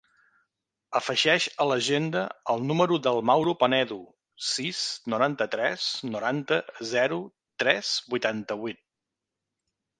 Afegeix 0.99 1.43
a 1.65 1.67
l'agenda 1.71 2.23
el 2.53 2.63
número 2.71 2.97
del 3.09 3.21
Mauro 3.31 3.53
Penedo: 3.65 3.99
sis, 4.53 4.81
noranta-tres, 5.15 5.87
noranta, 6.17 6.61
zero, 6.95 7.23
tres, 7.65 7.95
vuitanta-vuit. 8.17 8.85